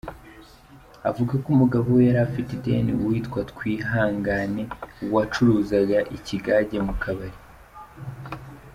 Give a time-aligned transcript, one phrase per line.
[1.09, 4.63] Avuga ko umugabo we yari afitiye ideni uwitwa Twihangane
[5.13, 7.39] wacuruzaga ikigage mu kabari.